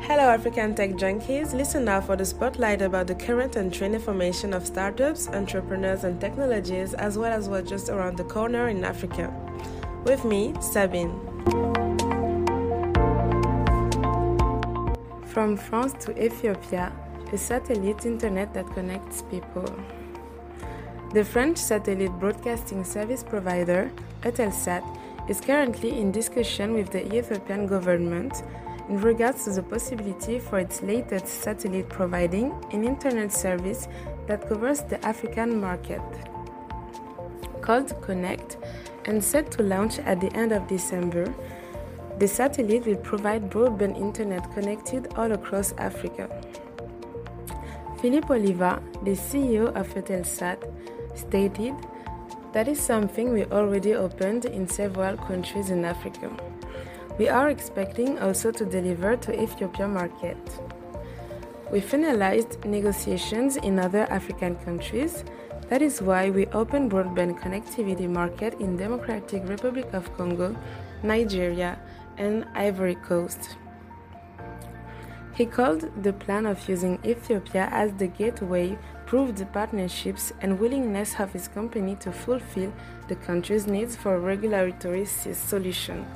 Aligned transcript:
Hello, 0.00 0.30
African 0.30 0.74
Tech 0.74 0.90
Junkies. 0.90 1.52
Listen 1.52 1.84
now 1.84 2.00
for 2.00 2.16
the 2.16 2.24
spotlight 2.24 2.82
about 2.82 3.06
the 3.06 3.14
current 3.14 3.56
and 3.56 3.72
trend 3.74 3.94
information 3.94 4.54
of 4.54 4.66
startups, 4.66 5.28
entrepreneurs, 5.28 6.04
and 6.04 6.20
technologies, 6.20 6.94
as 6.94 7.18
well 7.18 7.32
as 7.32 7.48
what's 7.48 7.68
just 7.68 7.88
around 7.88 8.16
the 8.16 8.24
corner 8.24 8.68
in 8.68 8.84
Africa. 8.84 9.32
With 10.04 10.24
me, 10.24 10.54
Sabine. 10.60 11.12
From 15.26 15.56
France 15.56 15.94
to 16.04 16.24
Ethiopia, 16.24 16.92
a 17.32 17.38
satellite 17.38 18.06
internet 18.06 18.54
that 18.54 18.66
connects 18.74 19.22
people. 19.22 19.66
The 21.14 21.24
French 21.24 21.58
satellite 21.58 22.18
broadcasting 22.18 22.82
service 22.82 23.22
provider, 23.22 23.88
Eutelsat, 24.22 24.82
is 25.30 25.40
currently 25.40 25.96
in 25.96 26.10
discussion 26.10 26.74
with 26.74 26.90
the 26.90 27.06
Ethiopian 27.06 27.68
government 27.68 28.42
in 28.88 29.00
regards 29.00 29.44
to 29.44 29.52
the 29.52 29.62
possibility 29.62 30.40
for 30.40 30.58
its 30.58 30.82
latest 30.82 31.28
satellite 31.28 31.88
providing 31.88 32.52
an 32.72 32.82
internet 32.82 33.32
service 33.32 33.86
that 34.26 34.48
covers 34.48 34.82
the 34.82 34.98
African 35.06 35.60
market. 35.60 36.02
Called 37.60 37.90
Konnect 38.02 38.56
and 39.04 39.22
set 39.22 39.52
to 39.52 39.62
launch 39.62 40.00
at 40.00 40.20
the 40.20 40.32
end 40.34 40.50
of 40.50 40.66
December, 40.66 41.32
the 42.18 42.26
satellite 42.26 42.86
will 42.86 42.96
provide 42.96 43.48
broadband 43.48 43.96
internet 43.96 44.52
connected 44.52 45.14
all 45.14 45.30
across 45.30 45.74
Africa. 45.78 46.28
Philippe 48.00 48.34
Oliva, 48.34 48.82
the 49.04 49.12
CEO 49.12 49.72
of 49.76 49.94
Eutelsat, 49.94 50.60
stated 51.14 51.74
that 52.52 52.68
is 52.68 52.80
something 52.80 53.32
we 53.32 53.44
already 53.46 53.94
opened 53.94 54.44
in 54.44 54.68
several 54.68 55.16
countries 55.16 55.70
in 55.70 55.84
Africa. 55.84 56.30
We 57.18 57.28
are 57.28 57.48
expecting 57.48 58.18
also 58.18 58.50
to 58.52 58.64
deliver 58.64 59.16
to 59.16 59.42
Ethiopia 59.42 59.88
market. 59.88 60.38
We 61.72 61.80
finalized 61.80 62.64
negotiations 62.64 63.56
in 63.56 63.78
other 63.78 64.06
African 64.10 64.56
countries. 64.56 65.24
That 65.68 65.82
is 65.82 66.00
why 66.02 66.30
we 66.30 66.46
opened 66.48 66.92
broadband 66.92 67.40
connectivity 67.40 68.08
market 68.08 68.60
in 68.60 68.76
Democratic 68.76 69.48
Republic 69.48 69.92
of 69.92 70.16
Congo, 70.16 70.56
Nigeria, 71.02 71.78
and 72.18 72.44
Ivory 72.54 72.94
Coast. 72.96 73.56
He 75.34 75.46
called 75.46 75.90
the 76.00 76.12
plan 76.12 76.46
of 76.46 76.68
using 76.68 77.00
Ethiopia 77.04 77.68
as 77.72 77.92
the 77.94 78.06
gateway 78.06 78.78
proved 79.04 79.36
the 79.36 79.46
partnerships 79.46 80.32
and 80.40 80.60
willingness 80.60 81.18
of 81.18 81.32
his 81.32 81.48
company 81.48 81.96
to 81.96 82.12
fulfill 82.12 82.72
the 83.08 83.16
country's 83.16 83.66
needs 83.66 83.96
for 83.96 84.14
a 84.14 84.20
regulatory 84.20 85.04
solution. 85.04 86.06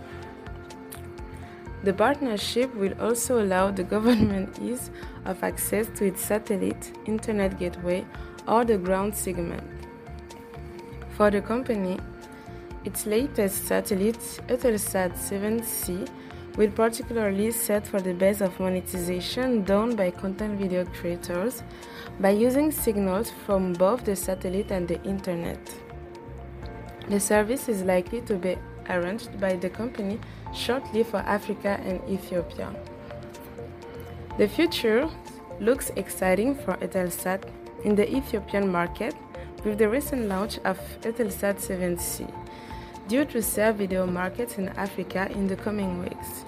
The 1.83 1.93
partnership 1.93 2.73
will 2.77 2.95
also 3.01 3.43
allow 3.43 3.73
the 3.73 3.83
government 3.83 4.59
ease 4.63 4.91
of 5.25 5.43
access 5.43 5.89
to 5.97 6.07
its 6.07 6.21
satellite, 6.21 6.93
internet 7.07 7.59
gateway, 7.59 8.05
or 8.47 8.65
the 8.65 8.79
ground 8.79 9.17
segment. 9.17 9.65
For 11.17 11.31
the 11.31 11.41
company, 11.41 11.99
its 12.85 13.05
latest 13.05 13.67
satellite, 13.67 14.21
Eutelsat 14.49 15.13
7C, 15.15 16.09
will 16.59 16.71
particularly 16.73 17.53
set 17.53 17.87
for 17.87 18.01
the 18.01 18.13
base 18.13 18.41
of 18.41 18.59
monetization 18.59 19.63
done 19.63 19.95
by 19.95 20.11
content 20.11 20.59
video 20.59 20.85
creators 20.87 21.63
by 22.19 22.31
using 22.31 22.73
signals 22.73 23.31
from 23.47 23.73
both 23.75 24.05
the 24.05 24.17
satellite 24.17 24.73
and 24.73 24.89
the 24.89 25.01
internet. 25.05 25.61
The 27.09 27.21
service 27.21 27.69
is 27.69 27.83
likely 27.83 28.23
to 28.23 28.35
be 28.35 28.57
arranged 28.91 29.41
by 29.41 29.55
the 29.55 29.71
company 29.71 30.19
shortly 30.53 31.05
for 31.05 31.19
Africa 31.19 31.81
and 31.85 32.03
Ethiopia. 32.11 32.75
The 34.37 34.49
future 34.49 35.09
looks 35.61 35.91
exciting 35.95 36.57
for 36.57 36.75
Eutelsat 36.79 37.45
in 37.85 37.95
the 37.95 38.13
Ethiopian 38.13 38.71
market 38.71 39.15
with 39.65 39.79
the 39.79 39.89
recent 39.89 40.29
launch 40.29 40.59
of 40.65 40.79
Eutelsat 41.03 41.59
7C, 41.61 42.29
due 43.09 43.25
to 43.27 43.43
serve 43.43 43.77
video 43.77 44.07
markets 44.07 44.59
in 44.59 44.69
Africa 44.71 45.29
in 45.31 45.47
the 45.47 45.57
coming 45.57 46.03
weeks. 46.03 46.45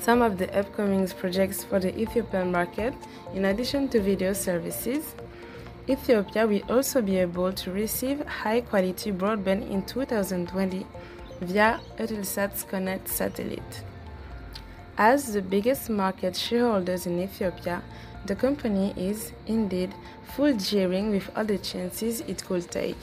Some 0.00 0.22
of 0.22 0.38
the 0.38 0.48
upcoming 0.58 1.06
projects 1.08 1.64
for 1.64 1.80
the 1.80 1.96
Ethiopian 1.98 2.52
market, 2.52 2.94
in 3.34 3.44
addition 3.44 3.88
to 3.88 4.00
video 4.00 4.32
services, 4.32 5.14
Ethiopia 5.88 6.46
will 6.46 6.62
also 6.70 7.02
be 7.02 7.16
able 7.18 7.52
to 7.52 7.72
receive 7.72 8.24
high 8.26 8.60
quality 8.60 9.10
broadband 9.10 9.68
in 9.70 9.82
2020 9.84 10.86
via 11.40 11.80
Eutelsat's 11.98 12.64
Konnect 12.64 13.08
satellite. 13.08 13.82
As 14.96 15.32
the 15.32 15.42
biggest 15.42 15.90
market 15.90 16.36
shareholders 16.36 17.06
in 17.06 17.20
Ethiopia, 17.20 17.82
the 18.26 18.34
company 18.34 18.92
is 18.96 19.32
indeed 19.46 19.94
full 20.34 20.52
gearing 20.54 21.10
with 21.10 21.30
all 21.36 21.44
the 21.44 21.58
chances 21.58 22.20
it 22.22 22.44
could 22.44 22.70
take. 22.70 22.98